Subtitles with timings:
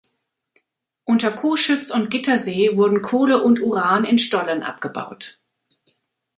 [1.05, 5.39] Unter Coschütz und Gittersee wurden Kohle und Uran in Stollen abgebaut.